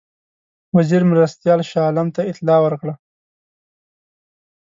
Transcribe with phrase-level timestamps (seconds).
[0.75, 2.93] وزیر مرستیال شاه عالم ته اطلاع ورکړه.